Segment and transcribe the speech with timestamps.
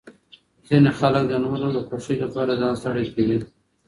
[0.67, 3.37] ځینې خلک د نورو د خوښۍ لپاره ځان ستړی کوي.